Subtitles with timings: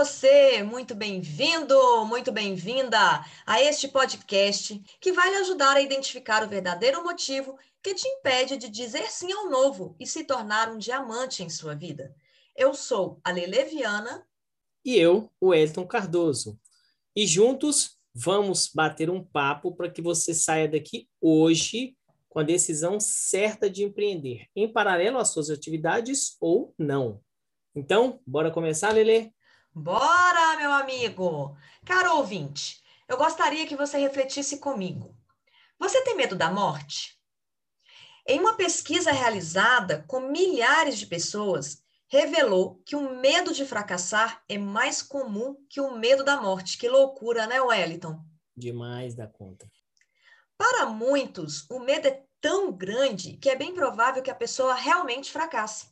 [0.00, 1.76] você, muito bem-vindo,
[2.06, 2.98] muito bem-vinda
[3.44, 8.56] a este podcast que vai lhe ajudar a identificar o verdadeiro motivo que te impede
[8.56, 12.16] de dizer sim ao novo e se tornar um diamante em sua vida.
[12.56, 14.26] Eu sou a Lele Viana.
[14.82, 16.58] E eu, o Elton Cardoso.
[17.14, 21.94] E juntos vamos bater um papo para que você saia daqui hoje
[22.30, 27.20] com a decisão certa de empreender, em paralelo às suas atividades ou não.
[27.74, 29.30] Então, bora começar, Lele?
[29.72, 31.56] Bora, meu amigo!
[31.86, 35.16] Caro ouvinte, eu gostaria que você refletisse comigo.
[35.78, 37.16] Você tem medo da morte?
[38.26, 44.58] Em uma pesquisa realizada com milhares de pessoas, revelou que o medo de fracassar é
[44.58, 46.76] mais comum que o medo da morte.
[46.76, 48.20] Que loucura, né, Wellington?
[48.56, 49.70] Demais da conta.
[50.58, 55.30] Para muitos, o medo é tão grande que é bem provável que a pessoa realmente
[55.30, 55.88] fracasse.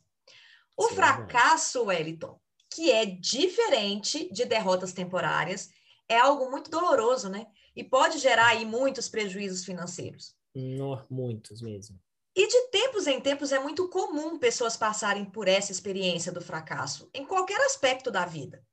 [0.75, 2.39] O Sim, fracasso, Wellington,
[2.71, 5.69] que é diferente de derrotas temporárias,
[6.07, 7.47] é algo muito doloroso, né?
[7.75, 10.35] E pode gerar aí muitos prejuízos financeiros.
[11.09, 11.99] Muitos mesmo.
[12.35, 17.09] E de tempos em tempos é muito comum pessoas passarem por essa experiência do fracasso,
[17.13, 18.63] em qualquer aspecto da vida.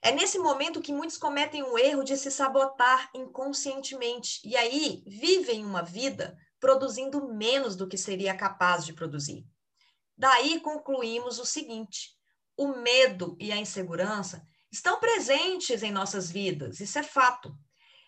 [0.00, 5.64] É nesse momento que muitos cometem o erro de se sabotar inconscientemente e aí vivem
[5.64, 9.44] uma vida produzindo menos do que seria capaz de produzir.
[10.16, 12.16] Daí concluímos o seguinte:
[12.58, 17.56] o medo e a insegurança estão presentes em nossas vidas, isso é fato.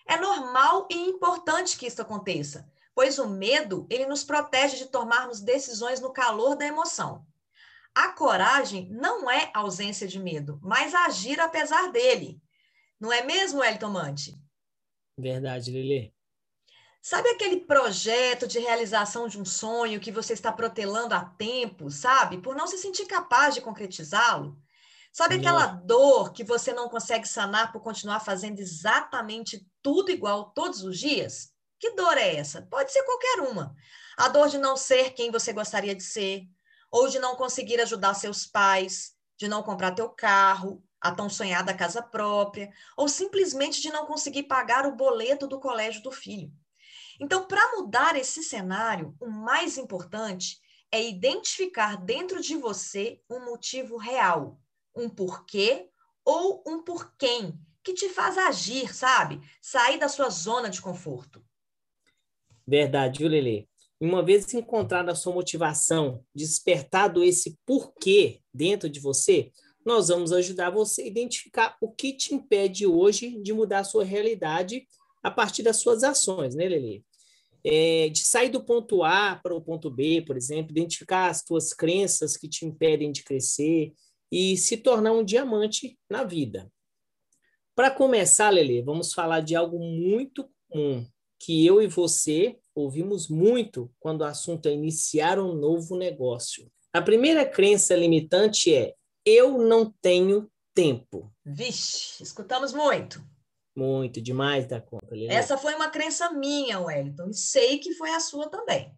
[0.06, 5.40] É normal e importante que isso aconteça, pois o medo, ele nos protege de tomarmos
[5.40, 7.24] decisões no calor da emoção.
[7.94, 12.42] A coragem não é ausência de medo, mas agir apesar dele.
[12.98, 14.34] Não é mesmo, Elton Mante?
[15.16, 16.12] Verdade, Lili.
[17.02, 22.38] Sabe aquele projeto de realização de um sonho que você está protelando há tempo, sabe?
[22.42, 24.58] Por não se sentir capaz de concretizá-lo?
[25.12, 30.84] Sabe aquela dor que você não consegue sanar por continuar fazendo exatamente tudo igual todos
[30.84, 31.50] os dias?
[31.80, 32.62] Que dor é essa?
[32.70, 33.74] Pode ser qualquer uma.
[34.16, 36.42] A dor de não ser quem você gostaria de ser,
[36.90, 41.72] ou de não conseguir ajudar seus pais, de não comprar teu carro, a tão sonhada
[41.72, 46.52] casa própria, ou simplesmente de não conseguir pagar o boleto do colégio do filho.
[47.20, 50.58] Então, para mudar esse cenário, o mais importante
[50.90, 54.58] é identificar dentro de você um motivo real,
[54.96, 55.90] um porquê
[56.24, 57.54] ou um porquém
[57.84, 59.38] que te faz agir, sabe?
[59.60, 61.44] Sair da sua zona de conforto.
[62.66, 63.68] Verdade, viu, Lelê?
[64.00, 69.52] Uma vez encontrada a sua motivação, despertado esse porquê dentro de você,
[69.84, 74.04] nós vamos ajudar você a identificar o que te impede hoje de mudar a sua
[74.04, 74.86] realidade
[75.22, 77.02] a partir das suas ações, né, Lelê?
[77.64, 81.72] É, de sair do ponto A para o ponto B, por exemplo, identificar as tuas
[81.72, 83.92] crenças que te impedem de crescer
[84.30, 86.70] e se tornar um diamante na vida.
[87.74, 91.06] Para começar, Lele, vamos falar de algo muito comum
[91.38, 96.70] que eu e você ouvimos muito quando o assunto é iniciar um novo negócio.
[96.92, 98.94] A primeira crença limitante é:
[99.24, 101.32] eu não tenho tempo.
[101.44, 103.24] Vixe, escutamos muito.
[103.80, 105.14] Muito, demais da conta.
[105.14, 105.32] Lili.
[105.32, 108.94] Essa foi uma crença minha, Wellington, e sei que foi a sua também.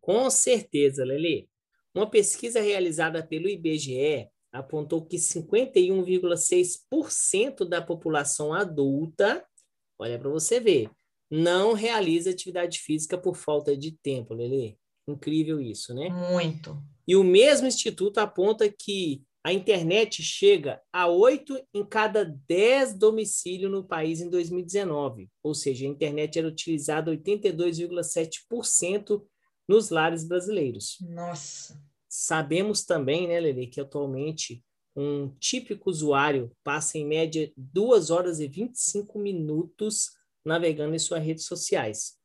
[0.00, 1.48] Com certeza, Lili.
[1.94, 9.46] Uma pesquisa realizada pelo IBGE apontou que 51,6% da população adulta,
[9.96, 10.90] olha para você ver,
[11.30, 14.76] não realiza atividade física por falta de tempo, Lele.
[15.06, 16.08] Incrível isso, né?
[16.08, 16.76] Muito.
[17.06, 23.70] E o mesmo instituto aponta que a internet chega a 8 em cada 10 domicílios
[23.70, 29.24] no país em 2019, ou seja, a internet era utilizada 82,7%
[29.66, 30.98] nos lares brasileiros.
[31.00, 31.80] Nossa!
[32.08, 34.64] Sabemos também, né, Lele, que atualmente
[34.96, 40.10] um típico usuário passa em média 2 horas e 25 minutos
[40.44, 42.16] navegando em suas redes sociais.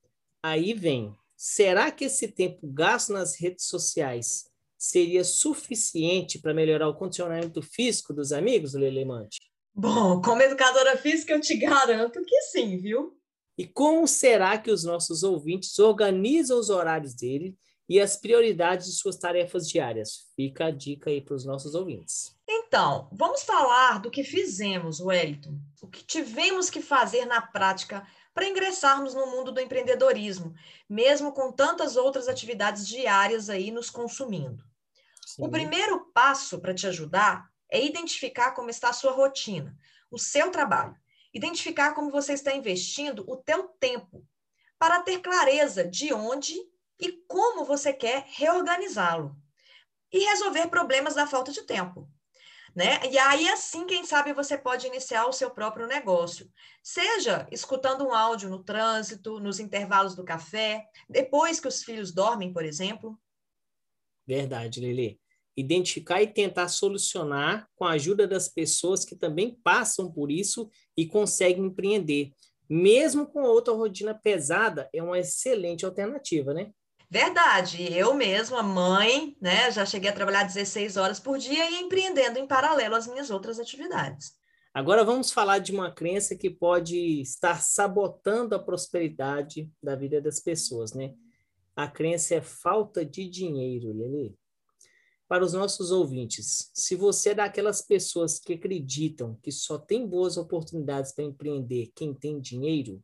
[0.41, 4.51] Aí vem, será que esse tempo gasto nas redes sociais
[4.83, 9.39] seria suficiente para melhorar o condicionamento físico dos amigos, Lelemante?
[9.73, 13.17] Bom, como educadora física, eu te garanto que sim, viu?
[13.57, 17.55] E como será que os nossos ouvintes organizam os horários dele
[17.87, 20.27] e as prioridades de suas tarefas diárias?
[20.35, 22.35] Fica a dica aí para os nossos ouvintes.
[22.47, 25.59] Então, vamos falar do que fizemos, Wellington.
[25.81, 30.53] O que tivemos que fazer na prática para ingressarmos no mundo do empreendedorismo,
[30.89, 34.72] mesmo com tantas outras atividades diárias aí nos consumindo.
[35.25, 35.43] Sim.
[35.45, 39.75] O primeiro passo para te ajudar é identificar como está a sua rotina,
[40.11, 40.95] o seu trabalho.
[41.33, 44.23] Identificar como você está investindo o teu tempo
[44.77, 46.53] para ter clareza de onde
[46.99, 49.35] e como você quer reorganizá-lo
[50.11, 52.07] e resolver problemas da falta de tempo.
[52.75, 52.99] né?
[53.09, 56.51] E aí, assim, quem sabe você pode iniciar o seu próprio negócio.
[56.83, 62.51] Seja escutando um áudio no trânsito, nos intervalos do café, depois que os filhos dormem,
[62.51, 63.19] por exemplo.
[64.25, 65.19] Verdade, Lili.
[65.55, 71.05] Identificar e tentar solucionar com a ajuda das pessoas que também passam por isso e
[71.05, 72.31] conseguem empreender.
[72.67, 76.71] Mesmo com outra rotina pesada, é uma excelente alternativa, né?
[77.09, 82.39] Verdade, eu mesma, mãe, né, já cheguei a trabalhar 16 horas por dia e empreendendo
[82.39, 84.31] em paralelo às minhas outras atividades.
[84.73, 90.39] Agora vamos falar de uma crença que pode estar sabotando a prosperidade da vida das
[90.39, 91.13] pessoas, né?
[91.75, 94.37] A crença é falta de dinheiro, Lili.
[95.27, 100.37] Para os nossos ouvintes, se você é daquelas pessoas que acreditam que só tem boas
[100.37, 103.03] oportunidades para empreender quem tem dinheiro,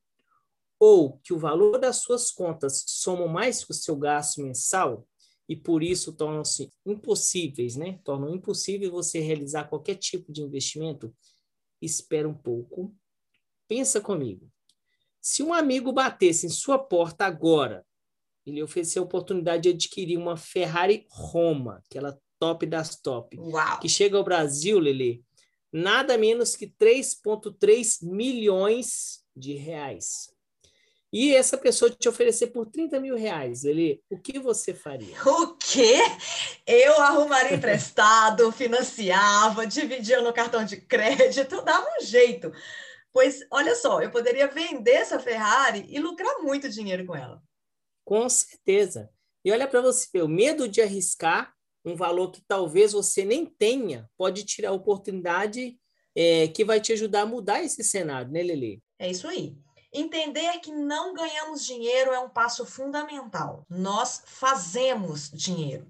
[0.80, 5.08] ou que o valor das suas contas soma mais que o seu gasto mensal
[5.48, 8.00] e por isso tornam-se impossíveis, né?
[8.04, 11.12] Tornam impossível você realizar qualquer tipo de investimento.
[11.82, 12.96] Espera um pouco.
[13.68, 14.48] Pensa comigo.
[15.20, 17.84] Se um amigo batesse em sua porta agora
[18.50, 23.80] e lhe oferecer a oportunidade de adquirir uma Ferrari Roma, aquela top das top, Uau.
[23.80, 25.24] que chega ao Brasil, Lele,
[25.72, 30.30] nada menos que 3,3 milhões de reais
[31.12, 35.18] e essa pessoa te oferecer por 30 mil reais, ele, o que você faria?
[35.26, 35.98] O quê?
[36.66, 42.52] Eu arrumaria emprestado, financiava, dividia no cartão de crédito, dava um jeito.
[43.12, 47.42] Pois, olha só, eu poderia vender essa Ferrari e lucrar muito dinheiro com ela.
[48.10, 49.08] Com certeza.
[49.46, 51.54] E olha para você, o medo de arriscar
[51.86, 55.80] um valor que talvez você nem tenha pode tirar a oportunidade
[56.16, 58.82] é, que vai te ajudar a mudar esse cenário, né, Lele?
[58.98, 59.56] É isso aí.
[59.94, 63.64] Entender que não ganhamos dinheiro é um passo fundamental.
[63.70, 65.86] Nós fazemos dinheiro.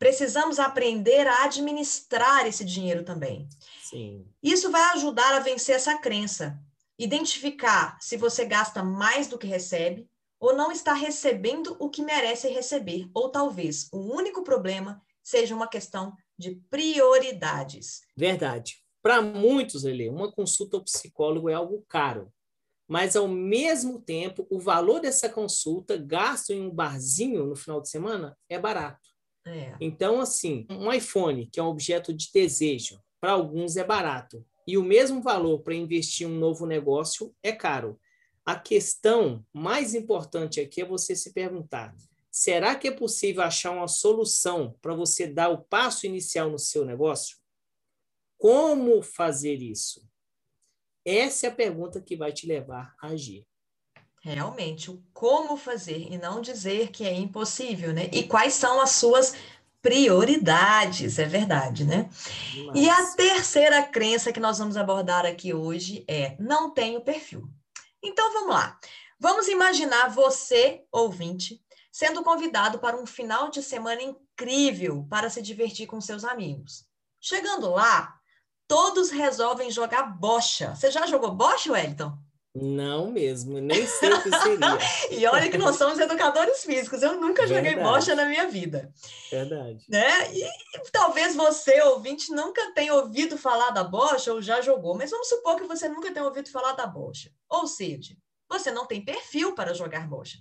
[0.00, 3.48] Precisamos aprender a administrar esse dinheiro também.
[3.84, 4.26] Sim.
[4.42, 6.58] Isso vai ajudar a vencer essa crença.
[6.98, 12.48] Identificar se você gasta mais do que recebe ou não está recebendo o que merece
[12.48, 18.02] receber, ou talvez o único problema seja uma questão de prioridades.
[18.16, 18.82] Verdade.
[19.02, 22.32] Para muitos, Lele, uma consulta ao psicólogo é algo caro
[22.88, 27.88] mas ao mesmo tempo o valor dessa consulta gasto em um barzinho no final de
[27.88, 29.10] semana é barato.
[29.44, 29.74] É.
[29.80, 34.44] Então, assim, um iPhone, que é um objeto de desejo, para alguns é barato.
[34.66, 37.98] E o mesmo valor para investir em um novo negócio é caro.
[38.46, 41.92] A questão mais importante aqui é você se perguntar:
[42.30, 46.84] será que é possível achar uma solução para você dar o passo inicial no seu
[46.84, 47.38] negócio?
[48.38, 50.08] Como fazer isso?
[51.04, 53.44] Essa é a pergunta que vai te levar a agir.
[54.22, 58.08] Realmente, o como fazer e não dizer que é impossível, né?
[58.12, 59.34] E quais são as suas
[59.82, 62.10] prioridades, é verdade, né?
[62.52, 62.78] Demais.
[62.78, 67.48] E a terceira crença que nós vamos abordar aqui hoje é: não tenho perfil.
[68.06, 68.78] Então vamos lá.
[69.18, 71.60] Vamos imaginar você, ouvinte,
[71.90, 76.86] sendo convidado para um final de semana incrível para se divertir com seus amigos.
[77.20, 78.14] Chegando lá,
[78.68, 80.76] todos resolvem jogar bocha.
[80.76, 82.16] Você já jogou bocha, Wellington?
[82.58, 84.78] Não mesmo, nem sei o que seria.
[85.12, 87.68] e olha que nós somos educadores físicos, eu nunca Verdade.
[87.68, 88.90] joguei bocha na minha vida.
[89.30, 89.84] Verdade.
[89.86, 90.32] Né?
[90.32, 95.10] E, e, talvez você, ouvinte, nunca tenha ouvido falar da bocha ou já jogou, mas
[95.10, 97.30] vamos supor que você nunca tenha ouvido falar da bocha.
[97.46, 98.16] Ou seja,
[98.48, 100.38] você não tem perfil para jogar bocha.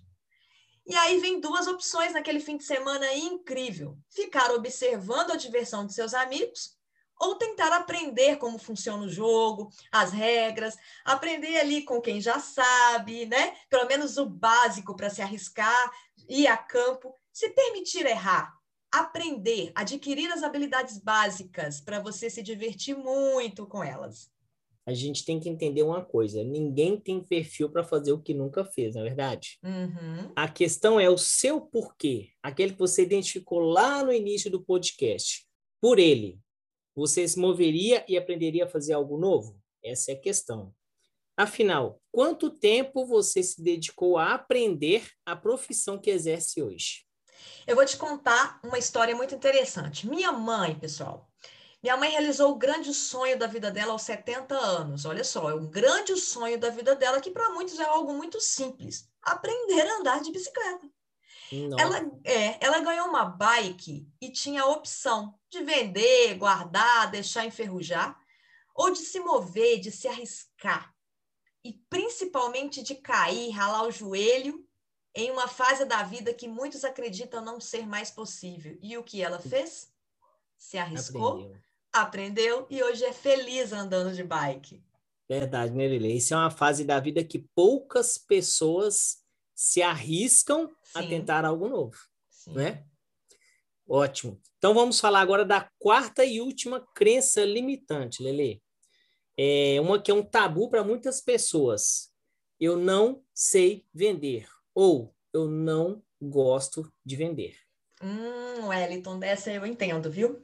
[0.88, 5.94] E aí vem duas opções naquele fim de semana incrível: ficar observando a diversão de
[5.94, 6.75] seus amigos
[7.20, 13.26] ou tentar aprender como funciona o jogo, as regras, aprender ali com quem já sabe,
[13.26, 13.56] né?
[13.70, 15.92] Pelo menos o básico para se arriscar,
[16.30, 18.54] ir a campo, se permitir errar,
[18.92, 24.34] aprender, adquirir as habilidades básicas para você se divertir muito com elas.
[24.88, 28.64] A gente tem que entender uma coisa: ninguém tem perfil para fazer o que nunca
[28.64, 29.58] fez, não é verdade?
[29.64, 30.32] Uhum.
[30.36, 35.46] A questão é o seu porquê, aquele que você identificou lá no início do podcast.
[35.82, 36.40] Por ele,
[36.96, 39.60] você se moveria e aprenderia a fazer algo novo?
[39.84, 40.74] Essa é a questão.
[41.38, 47.06] Afinal, quanto tempo você se dedicou a aprender a profissão que exerce hoje?
[47.68, 50.08] Eu vou te contar uma história muito interessante.
[50.08, 51.30] Minha mãe, pessoal,
[51.84, 55.06] minha mãe realizou o grande sonho da vida dela aos 70 anos.
[55.06, 58.40] Olha só, é um grande sonho da vida dela que para muitos é algo muito
[58.40, 60.90] simples: aprender a andar de bicicleta.
[61.78, 68.18] Ela, é, ela ganhou uma bike e tinha a opção de vender, guardar, deixar enferrujar,
[68.76, 70.94] ou de se mover, de se arriscar.
[71.64, 74.66] E principalmente de cair, ralar o joelho
[75.16, 78.78] em uma fase da vida que muitos acreditam não ser mais possível.
[78.82, 79.90] E o que ela fez?
[80.58, 81.62] Se arriscou, Aprendeu.
[81.94, 84.84] aprendeu e hoje é feliz andando de bike.
[85.28, 86.18] Verdade, né, Lili?
[86.18, 89.25] Isso é uma fase da vida que poucas pessoas
[89.56, 91.00] se arriscam Sim.
[91.00, 91.98] a tentar algo novo,
[92.30, 92.54] Sim.
[92.54, 92.86] né?
[93.88, 94.42] Ótimo.
[94.58, 98.62] Então vamos falar agora da quarta e última crença limitante, Lele.
[99.38, 102.12] É uma que é um tabu para muitas pessoas.
[102.60, 107.56] Eu não sei vender ou eu não gosto de vender.
[108.02, 110.44] Hum, Wellington, dessa eu entendo, viu?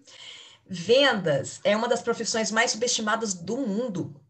[0.65, 4.21] Vendas é uma das profissões mais subestimadas do mundo.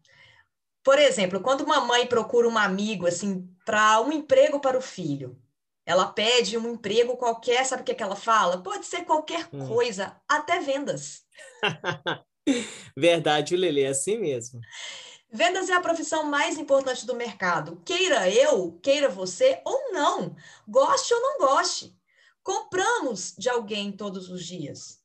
[0.82, 5.40] Por exemplo, quando uma mãe procura um amigo assim para um emprego para o filho,
[5.84, 8.62] ela pede um emprego qualquer, sabe o que, é que ela fala?
[8.62, 9.66] Pode ser qualquer hum.
[9.66, 11.24] coisa, até vendas.
[12.96, 14.60] Verdade, Lele, é assim mesmo.
[15.30, 17.80] Vendas é a profissão mais importante do mercado.
[17.84, 20.36] Queira eu, queira você ou não,
[20.68, 21.96] goste ou não goste.
[22.42, 25.00] Compramos de alguém todos os dias.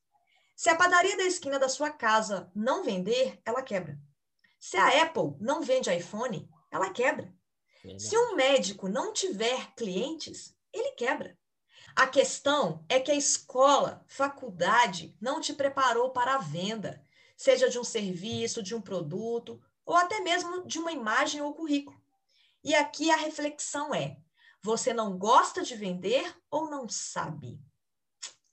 [0.56, 3.98] Se a padaria da esquina da sua casa não vender, ela quebra.
[4.60, 7.32] Se a Apple não vende iPhone, ela quebra.
[7.98, 11.38] Se um médico não tiver clientes, ele quebra.
[11.96, 17.02] A questão é que a escola, faculdade, não te preparou para a venda,
[17.36, 22.00] seja de um serviço, de um produto, ou até mesmo de uma imagem ou currículo.
[22.64, 24.20] E aqui a reflexão é:
[24.62, 27.60] você não gosta de vender ou não sabe?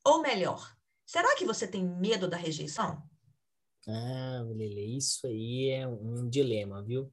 [0.05, 3.03] Ou melhor, será que você tem medo da rejeição?
[3.87, 7.13] Ah, Lele, isso aí é um dilema, viu?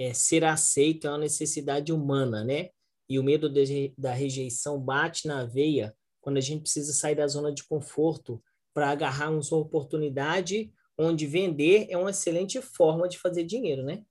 [0.00, 2.70] É, ser aceito é uma necessidade humana, né?
[3.06, 7.26] E o medo de, da rejeição bate na veia quando a gente precisa sair da
[7.26, 8.42] zona de conforto
[8.72, 14.02] para agarrar uma oportunidade onde vender é uma excelente forma de fazer dinheiro, né?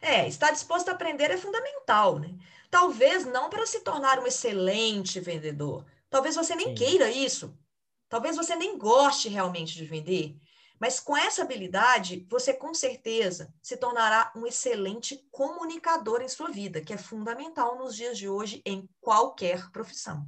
[0.00, 2.34] É, estar disposto a aprender é fundamental, né?
[2.70, 5.84] Talvez não para se tornar um excelente vendedor.
[6.08, 6.74] Talvez você nem Sim.
[6.74, 7.54] queira isso.
[8.08, 10.36] Talvez você nem goste realmente de vender.
[10.80, 16.80] Mas com essa habilidade, você com certeza se tornará um excelente comunicador em sua vida,
[16.80, 20.24] que é fundamental nos dias de hoje em qualquer profissão.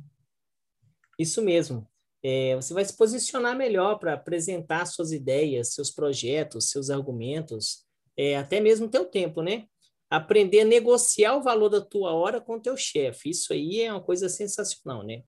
[1.18, 1.86] Isso mesmo.
[2.22, 7.84] É, você vai se posicionar melhor para apresentar suas ideias, seus projetos, seus argumentos,
[8.16, 9.66] é, até mesmo teu tempo, né?
[10.10, 13.30] Aprender a negociar o valor da tua hora com teu chefe.
[13.30, 15.22] Isso aí é uma coisa sensacional, né?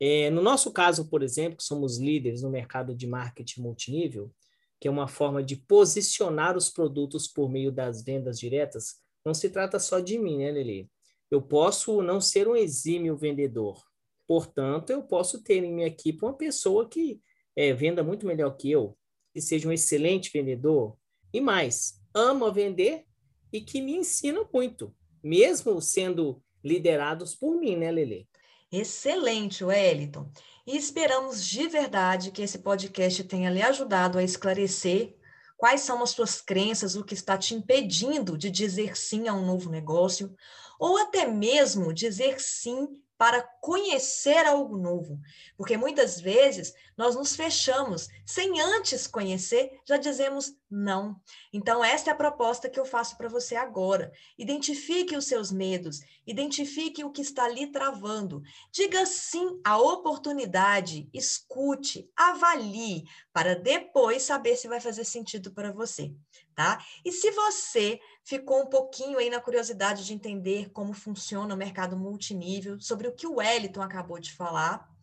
[0.00, 4.32] É, no nosso caso, por exemplo, que somos líderes no mercado de marketing multinível,
[4.80, 9.50] que é uma forma de posicionar os produtos por meio das vendas diretas, não se
[9.50, 10.90] trata só de mim, né, Lili?
[11.30, 13.82] Eu posso não ser um exímio vendedor,
[14.26, 17.20] portanto, eu posso ter em minha equipe uma pessoa que
[17.56, 18.96] é, venda muito melhor que eu,
[19.34, 20.96] que seja um excelente vendedor
[21.32, 23.04] e mais, ama vender
[23.52, 28.28] e que me ensina muito, mesmo sendo liderados por mim, né, Lili?
[28.70, 30.30] Excelente, Wellington.
[30.66, 35.16] E esperamos de verdade que esse podcast tenha lhe ajudado a esclarecer
[35.56, 39.44] quais são as suas crenças, o que está te impedindo de dizer sim a um
[39.44, 40.34] novo negócio,
[40.78, 45.18] ou até mesmo dizer sim para conhecer algo novo,
[45.56, 51.18] porque muitas vezes nós nos fechamos sem antes conhecer, já dizemos não.
[51.52, 54.12] Então esta é a proposta que eu faço para você agora.
[54.36, 58.42] Identifique os seus medos, identifique o que está ali travando.
[58.72, 66.12] Diga sim à oportunidade, escute, avalie para depois saber se vai fazer sentido para você,
[66.54, 66.84] tá?
[67.04, 71.96] E se você ficou um pouquinho aí na curiosidade de entender como funciona o mercado
[71.96, 74.97] multinível, sobre o que o Wellington acabou de falar,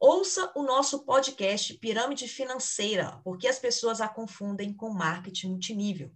[0.00, 6.10] ouça o nosso podcast Pirâmide Financeira, porque as pessoas a confundem com marketing multinível.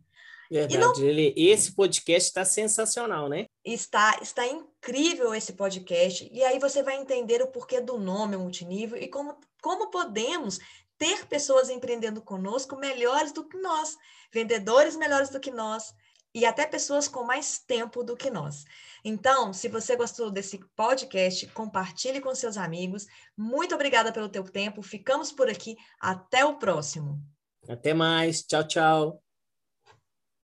[0.51, 1.09] Verdade, não...
[1.09, 3.47] ele, esse podcast está sensacional, né?
[3.65, 8.99] Está, está incrível esse podcast, e aí você vai entender o porquê do nome multinível
[8.99, 10.59] e como, como podemos
[10.99, 13.97] ter pessoas empreendendo conosco melhores do que nós,
[14.31, 15.95] vendedores melhores do que nós,
[16.35, 18.65] e até pessoas com mais tempo do que nós.
[19.05, 23.07] Então, se você gostou desse podcast, compartilhe com seus amigos.
[23.37, 24.83] Muito obrigada pelo teu tempo.
[24.83, 25.77] Ficamos por aqui.
[26.01, 27.21] Até o próximo.
[27.69, 28.43] Até mais.
[28.43, 29.22] Tchau, tchau.